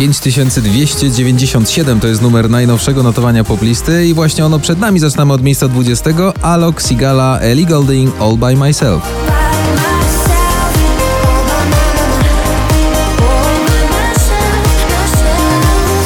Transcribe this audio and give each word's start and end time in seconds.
5297 0.00 2.00
to 2.00 2.06
jest 2.06 2.22
numer 2.22 2.50
najnowszego 2.50 3.02
notowania 3.02 3.44
poplisty 3.44 4.06
i 4.06 4.14
właśnie 4.14 4.46
ono 4.46 4.58
przed 4.58 4.78
nami. 4.78 5.00
Zaczynamy 5.00 5.32
od 5.32 5.42
miejsca 5.42 5.68
20. 5.68 6.10
Alok 6.42 6.82
Sigala, 6.82 7.38
Ellie 7.40 7.66
Golding, 7.66 8.14
All 8.20 8.36
By 8.36 8.56
Myself. 8.56 9.02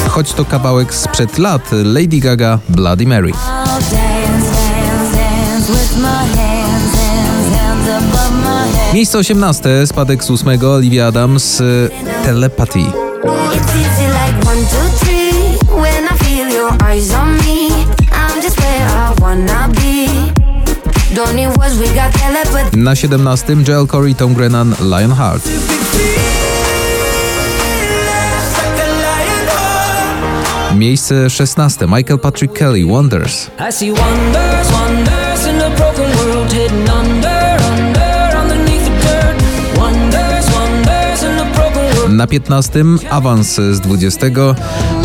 Choć 0.07 0.33
to 0.33 0.45
kawałek 0.45 0.93
sprzed 0.93 1.37
lat, 1.37 1.69
Lady 1.71 2.19
Gaga, 2.19 2.59
Bloody 2.69 3.07
Mary. 3.07 3.31
Miejsce 8.93 9.17
18, 9.17 9.87
spadek 9.87 10.23
z 10.23 10.31
8, 10.31 10.65
Olivia 10.65 11.07
Adams, 11.07 11.61
Telepathy. 12.25 13.04
Na 22.75 22.93
17 22.95 23.63
Joel 23.63 23.87
Corey, 23.87 24.13
Tom 24.13 24.33
Grennan, 24.33 24.75
Lionheart. 24.79 25.41
Miejsce 30.75 31.29
16 31.29 31.87
Michael 31.87 32.19
Patrick 32.19 32.53
Kelly, 32.53 32.83
Wonders. 32.83 33.51
Na 42.25 42.29
15 42.29 42.85
awans 43.11 43.55
z 43.55 43.79
20 43.79 44.27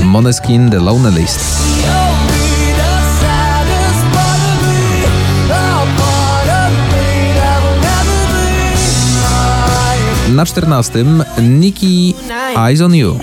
Moneskin 0.03 0.71
The 0.71 0.81
Lonely 0.81 1.21
List. 1.21 1.41
Na 10.29 10.47
14 10.47 11.05
Nicki 11.43 12.15
Eyes 12.57 12.81
on 12.81 12.95
You. 12.95 13.19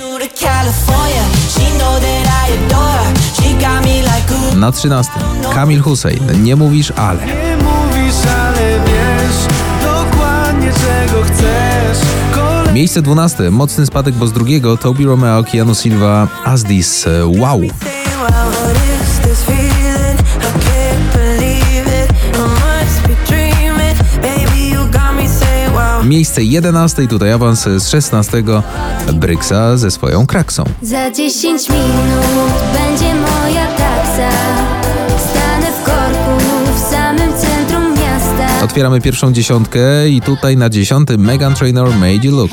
Na 4.55 4.71
13 4.71 5.11
Kamil 5.53 5.81
Hussein 5.81 6.43
Nie 6.43 6.55
mówisz 6.55 6.91
ale. 6.91 7.25
Nie 7.25 7.57
mówisz, 7.57 8.15
ale 8.25 8.79
wiesz 8.85 9.55
dokładnie 9.81 10.71
czego 10.71 11.23
chcesz. 11.23 12.46
Miejsce 12.77 13.01
12 13.01 13.51
Mocny 13.51 13.85
spadek, 13.85 14.15
bo 14.15 14.27
z 14.27 14.33
drugiego 14.33 14.77
Toby 14.77 15.05
Romeo, 15.05 15.43
Keanu 15.43 15.75
Silva, 15.75 16.27
As 16.45 16.63
This, 16.63 17.05
Wow. 17.37 17.61
Miejsce 26.03 26.43
11 26.43 27.07
tutaj 27.07 27.31
awans 27.31 27.63
z 27.63 27.87
16 27.89 28.43
Bryxa 29.13 29.77
ze 29.77 29.91
swoją 29.91 30.27
kraksą. 30.27 30.63
Za 30.81 31.11
10 31.11 31.69
minut 31.69 32.53
będzie 32.73 33.15
moja 33.15 33.67
taksa. 33.67 34.29
Otwieramy 38.63 39.01
pierwszą 39.01 39.33
dziesiątkę 39.33 40.09
i 40.09 40.21
tutaj 40.21 40.57
na 40.57 40.69
dziesiątym 40.69 41.21
Megan 41.21 41.55
Trainor 41.55 41.89
Made 41.95 42.27
You 42.27 42.35
Look. 42.35 42.51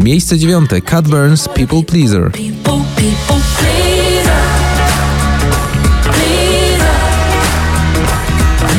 Miejsce 0.00 0.38
dziewiąte 0.38 0.80
Cat 0.80 1.08
Burns 1.08 1.48
People 1.48 1.82
Pleaser. 1.82 2.30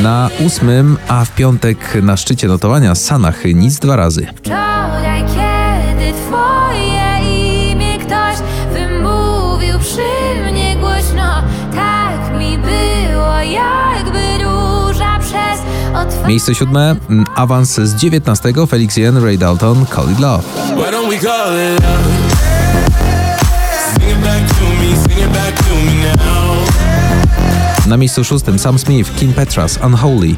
Na 0.04 0.30
ósmym, 0.46 0.98
a 1.08 1.26
w 1.26 1.36
piątek 1.36 1.78
na 2.02 2.18
szczycie 2.18 2.48
notowania 2.48 2.96
Sanach 2.96 3.46
nic 3.46 3.80
dwa 3.80 3.96
razy. 3.96 4.28
Wczoraj, 4.36 5.24
kiedy 5.24 6.14
Miejsce 16.28 16.56
siódme, 16.56 16.96
mm, 17.10 17.26
awans 17.36 17.76
z 17.76 17.96
19 17.96 18.68
Felix 18.68 18.98
Jen, 18.98 19.24
Ray 19.24 19.38
Dalton, 19.38 19.86
Call 19.86 20.12
It 20.12 20.20
Love. 20.20 20.44
Na 27.88 27.98
miejscu 27.98 28.24
szóstym 28.24 28.60
Sam 28.60 28.80
Smith, 28.80 29.16
Kim 29.16 29.34
Petras, 29.34 29.80
Unholy. 29.86 30.36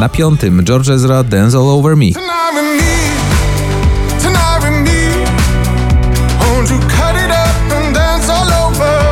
Na 0.00 0.08
piątym 0.08 0.64
George 0.64 0.94
Ezra, 0.94 1.22
Dance 1.24 1.56
All 1.56 1.68
Over 1.68 1.96
Me. 1.96 2.06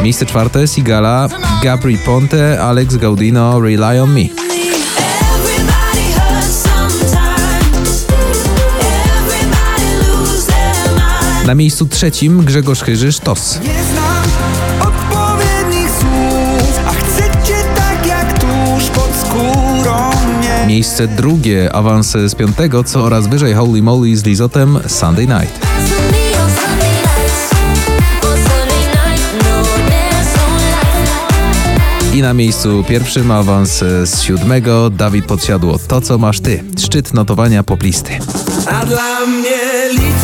Miejsce 0.02 0.26
czwarte 0.26 0.68
Sigala, 0.68 1.28
Gabri 1.62 1.98
Ponte, 1.98 2.62
Alex 2.62 2.96
Gaudino, 2.96 3.60
Rely 3.60 4.02
On 4.02 4.14
Me. 4.14 4.20
Na 11.46 11.54
miejscu 11.54 11.86
trzecim 11.86 12.44
Grzegorz 12.44 12.82
Chyży, 12.82 13.12
Sztos. 13.12 13.60
Nie 13.62 13.82
znam 13.92 14.24
odpowiednich 14.80 15.90
słów, 15.90 16.80
a 16.86 16.90
chcę 16.90 17.22
cię 17.22 17.64
tak 17.76 18.06
jak 18.06 18.38
tuż 18.38 18.84
pod 18.94 19.10
skórą 19.24 20.10
mnie. 20.38 20.66
Miejsce 20.66 21.08
drugie, 21.08 21.72
awans 21.72 22.12
z 22.26 22.34
piątego, 22.34 22.84
co 22.84 23.04
oraz 23.04 23.26
wyżej 23.26 23.54
Holy 23.54 23.82
Moly 23.82 24.16
z 24.16 24.24
Lizotem, 24.24 24.78
Sunday 24.86 25.26
Night. 25.26 25.66
Na 32.20 32.34
miejscu 32.34 32.84
pierwszym 32.88 33.30
awans 33.30 33.78
z 34.04 34.22
siódmego 34.22 34.90
Dawid 34.90 35.24
Podsiadło, 35.24 35.78
To 35.88 36.00
co 36.00 36.18
masz 36.18 36.40
ty, 36.40 36.64
szczyt 36.78 37.14
notowania 37.14 37.62
poplisty. 37.62 38.18
A 38.66 38.86
dla 38.86 39.26
mnie 39.26 39.58
liczy 39.90 40.19